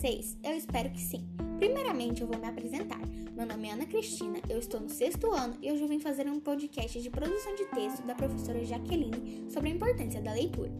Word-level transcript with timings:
vocês? 0.00 0.36
Eu 0.42 0.52
espero 0.52 0.88
que 0.90 1.00
sim. 1.00 1.26
Primeiramente, 1.58 2.22
eu 2.22 2.28
vou 2.28 2.38
me 2.38 2.46
apresentar. 2.46 3.00
Meu 3.36 3.44
nome 3.44 3.68
é 3.68 3.72
Ana 3.72 3.86
Cristina, 3.86 4.40
eu 4.48 4.58
estou 4.58 4.80
no 4.80 4.88
sexto 4.88 5.32
ano 5.32 5.56
e 5.60 5.70
hoje 5.70 5.82
eu 5.82 5.88
vim 5.88 5.98
fazer 5.98 6.26
um 6.28 6.38
podcast 6.38 7.00
de 7.00 7.10
produção 7.10 7.54
de 7.56 7.64
texto 7.66 8.06
da 8.06 8.14
professora 8.14 8.64
Jaqueline 8.64 9.50
sobre 9.50 9.70
a 9.70 9.74
importância 9.74 10.22
da 10.22 10.32
leitura. 10.32 10.70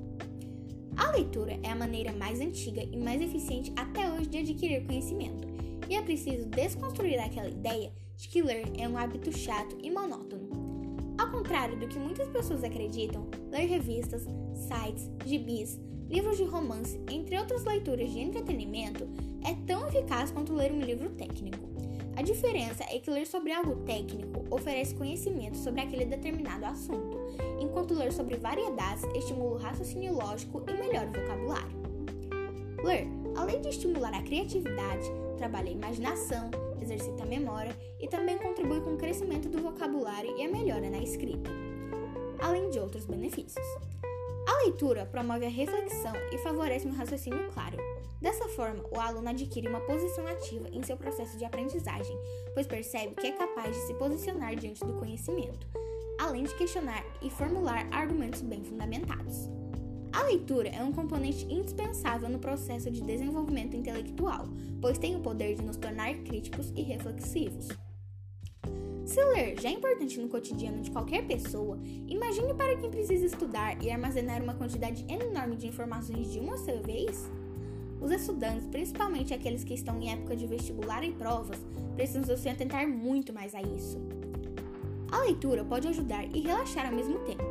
A 0.96 1.11
leitura 1.11 1.58
é 1.62 1.71
a 1.71 1.75
maneira 1.75 2.12
mais 2.12 2.40
antiga 2.40 2.82
e 2.82 2.96
mais 2.96 3.21
eficiente 3.21 3.72
até 3.76 4.11
hoje 4.12 4.27
de 4.27 4.38
adquirir 4.38 4.86
conhecimento, 4.86 5.48
e 5.88 5.96
é 5.96 6.02
preciso 6.02 6.46
desconstruir 6.46 7.18
aquela 7.18 7.48
ideia 7.48 7.93
de 8.16 8.29
que 8.29 8.43
ler 8.43 8.70
é 8.79 8.88
um 8.88 8.96
hábito 8.96 9.36
chato 9.36 9.77
e 9.82 9.91
monótono. 9.91 10.48
Ao 11.18 11.30
contrário 11.30 11.79
do 11.79 11.88
que 11.88 11.98
muitas 11.98 12.29
pessoas 12.29 12.62
acreditam, 12.62 13.29
ler 13.50 13.66
revistas, 13.66 14.22
sites, 14.54 15.11
gibis, 15.27 15.79
livros 16.11 16.37
de 16.37 16.45
romance, 16.45 17.00
entre 17.09 17.39
outras 17.39 17.64
leituras 17.64 18.11
de 18.11 18.19
entretenimento, 18.19 19.09
é 19.45 19.55
tão 19.67 19.87
eficaz 19.87 20.33
quanto 20.33 20.53
ler 20.53 20.73
um 20.73 20.81
livro 20.81 21.09
técnico. 21.11 21.71
A 22.17 22.23
diferença 22.23 22.85
é 22.91 22.99
que 22.99 23.11
ler 23.11 23.27
sobre 23.27 23.53
algo 23.53 23.77
técnico 23.86 24.45
oferece 24.50 24.95
conhecimento 24.95 25.57
sobre 25.57 25.81
aquele 25.81 26.05
determinado 26.05 26.67
assunto, 26.67 27.17
enquanto 27.61 27.95
ler 27.95 28.13
sobre 28.13 28.36
variedades 28.36 29.05
estimula 29.14 29.53
o 29.53 29.59
raciocínio 29.59 30.13
lógico 30.13 30.63
e 30.69 30.73
melhora 30.73 31.09
o 31.09 31.21
vocabulário. 31.21 31.81
Ler, 32.83 33.06
além 33.36 33.61
de 33.61 33.69
estimular 33.69 34.12
a 34.12 34.22
criatividade, 34.22 35.08
trabalha 35.39 35.69
a 35.69 35.72
imaginação, 35.72 36.50
exercita 36.83 37.22
a 37.22 37.27
memória 37.27 37.75
e 38.00 38.08
também 38.08 38.36
contribui 38.36 38.81
com 38.81 38.95
o 38.95 38.98
crescimento 38.98 39.48
do 39.48 39.62
vocabulário 39.62 40.36
e 40.36 40.42
a 40.42 40.50
melhora 40.50 40.91
na 40.91 40.98
escrita, 40.98 41.50
além 42.41 42.69
de 42.70 42.81
outros 42.81 43.06
benefícios. 43.06 43.64
A 44.61 44.64
leitura 44.64 45.06
promove 45.06 45.47
a 45.47 45.48
reflexão 45.48 46.12
e 46.31 46.37
favorece 46.37 46.86
um 46.86 46.92
raciocínio 46.92 47.50
claro. 47.50 47.78
Dessa 48.20 48.47
forma, 48.48 48.84
o 48.91 49.00
aluno 49.00 49.30
adquire 49.30 49.67
uma 49.67 49.80
posição 49.80 50.27
ativa 50.27 50.69
em 50.70 50.83
seu 50.83 50.98
processo 50.98 51.39
de 51.39 51.47
aprendizagem, 51.47 52.14
pois 52.52 52.67
percebe 52.67 53.14
que 53.14 53.28
é 53.28 53.33
capaz 53.33 53.75
de 53.75 53.80
se 53.86 53.94
posicionar 53.94 54.55
diante 54.55 54.84
do 54.84 54.98
conhecimento, 54.98 55.67
além 56.19 56.44
de 56.44 56.55
questionar 56.56 57.02
e 57.22 57.30
formular 57.30 57.89
argumentos 57.91 58.42
bem 58.42 58.62
fundamentados. 58.62 59.48
A 60.12 60.25
leitura 60.25 60.69
é 60.69 60.83
um 60.83 60.92
componente 60.92 61.47
indispensável 61.50 62.28
no 62.28 62.39
processo 62.39 62.91
de 62.91 63.00
desenvolvimento 63.00 63.74
intelectual, 63.74 64.45
pois 64.78 64.98
tem 64.98 65.17
o 65.17 65.20
poder 65.20 65.55
de 65.55 65.62
nos 65.62 65.78
tornar 65.78 66.12
críticos 66.17 66.70
e 66.77 66.83
reflexivos. 66.83 67.69
Se 69.11 69.20
ler 69.25 69.61
já 69.61 69.69
é 69.69 69.72
importante 69.72 70.20
no 70.20 70.28
cotidiano 70.28 70.83
de 70.83 70.91
qualquer 70.92 71.27
pessoa, 71.27 71.77
imagine 72.06 72.55
para 72.55 72.77
quem 72.77 72.89
precisa 72.89 73.27
estudar 73.27 73.83
e 73.83 73.91
armazenar 73.91 74.41
uma 74.41 74.55
quantidade 74.55 75.05
enorme 75.08 75.56
de 75.56 75.67
informações 75.67 76.30
de 76.30 76.39
uma 76.39 76.56
só 76.56 76.77
vez. 76.80 77.28
Os 78.00 78.12
estudantes, 78.12 78.69
principalmente 78.69 79.34
aqueles 79.34 79.64
que 79.64 79.75
estão 79.75 80.00
em 80.00 80.12
época 80.12 80.36
de 80.36 80.47
vestibular 80.47 81.02
e 81.02 81.11
provas, 81.11 81.58
precisam 81.97 82.36
se 82.36 82.48
atentar 82.48 82.86
muito 82.86 83.33
mais 83.33 83.52
a 83.52 83.61
isso. 83.61 84.00
A 85.11 85.22
leitura 85.22 85.64
pode 85.64 85.89
ajudar 85.89 86.24
e 86.33 86.42
relaxar 86.42 86.86
ao 86.86 86.95
mesmo 86.95 87.19
tempo. 87.24 87.42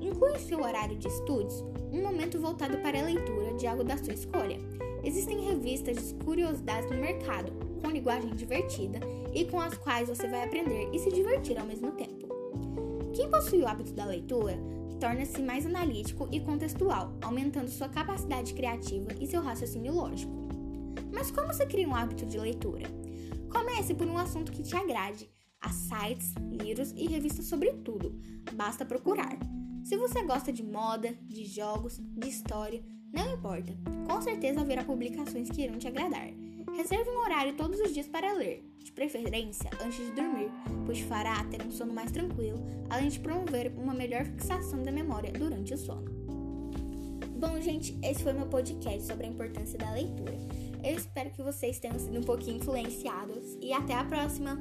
Inclui 0.00 0.34
em 0.36 0.38
seu 0.38 0.62
horário 0.62 0.96
de 0.96 1.08
estudos 1.08 1.62
um 1.92 2.00
momento 2.00 2.40
voltado 2.40 2.78
para 2.78 2.98
a 2.98 3.04
leitura 3.04 3.52
de 3.52 3.66
algo 3.66 3.84
da 3.84 3.98
sua 3.98 4.14
escolha. 4.14 4.58
Existem 5.04 5.44
revistas 5.44 6.08
de 6.08 6.14
curiosidades 6.24 6.90
no 6.90 6.96
mercado, 6.96 7.52
com 7.82 7.90
linguagem 7.90 8.30
divertida 8.30 9.00
e 9.34 9.44
com 9.44 9.60
as 9.60 9.76
quais 9.76 10.08
você 10.08 10.28
vai 10.28 10.44
aprender 10.44 10.88
e 10.92 10.98
se 10.98 11.10
divertir 11.10 11.58
ao 11.58 11.66
mesmo 11.66 11.90
tempo. 11.92 12.28
Quem 13.12 13.28
possui 13.28 13.60
o 13.60 13.66
hábito 13.66 13.92
da 13.92 14.06
leitura 14.06 14.56
torna-se 15.00 15.42
mais 15.42 15.66
analítico 15.66 16.28
e 16.30 16.38
contextual, 16.38 17.12
aumentando 17.20 17.68
sua 17.68 17.88
capacidade 17.88 18.54
criativa 18.54 19.10
e 19.20 19.26
seu 19.26 19.42
raciocínio 19.42 19.92
lógico. 19.92 20.32
Mas 21.12 21.30
como 21.30 21.52
se 21.52 21.66
cria 21.66 21.88
um 21.88 21.94
hábito 21.94 22.24
de 22.24 22.38
leitura? 22.38 22.86
Comece 23.50 23.94
por 23.94 24.06
um 24.06 24.16
assunto 24.16 24.52
que 24.52 24.62
te 24.62 24.76
agrade. 24.76 25.28
Há 25.60 25.70
sites, 25.70 26.34
livros 26.50 26.92
e 26.92 27.06
revistas 27.06 27.46
sobre 27.46 27.72
tudo. 27.72 28.18
Basta 28.54 28.84
procurar. 28.84 29.36
Se 29.84 29.96
você 29.96 30.22
gosta 30.22 30.52
de 30.52 30.62
moda, 30.62 31.12
de 31.22 31.44
jogos, 31.44 31.98
de 31.98 32.28
história, 32.28 32.82
não 33.12 33.34
importa. 33.34 33.76
Com 34.06 34.22
certeza 34.22 34.60
haverá 34.60 34.84
publicações 34.84 35.50
que 35.50 35.62
irão 35.62 35.78
te 35.78 35.88
agradar. 35.88 36.28
Reserve 36.76 37.10
um 37.10 37.20
horário 37.20 37.54
todos 37.54 37.78
os 37.80 37.92
dias 37.92 38.06
para 38.06 38.32
ler, 38.32 38.64
de 38.78 38.90
preferência 38.92 39.70
antes 39.84 39.98
de 39.98 40.12
dormir, 40.12 40.50
pois 40.86 41.00
fará 41.00 41.44
ter 41.44 41.62
um 41.62 41.70
sono 41.70 41.92
mais 41.92 42.10
tranquilo, 42.10 42.58
além 42.88 43.08
de 43.08 43.20
promover 43.20 43.72
uma 43.76 43.94
melhor 43.94 44.24
fixação 44.24 44.82
da 44.82 44.90
memória 44.90 45.30
durante 45.32 45.74
o 45.74 45.78
sono. 45.78 46.10
Bom, 47.36 47.60
gente, 47.60 47.98
esse 48.02 48.22
foi 48.22 48.32
meu 48.32 48.46
podcast 48.46 49.02
sobre 49.02 49.26
a 49.26 49.28
importância 49.28 49.78
da 49.78 49.90
leitura. 49.92 50.36
Eu 50.82 50.96
espero 50.96 51.30
que 51.30 51.42
vocês 51.42 51.78
tenham 51.78 51.98
sido 51.98 52.18
um 52.18 52.22
pouquinho 52.22 52.56
influenciados 52.56 53.56
e 53.60 53.72
até 53.72 53.94
a 53.94 54.04
próxima! 54.04 54.58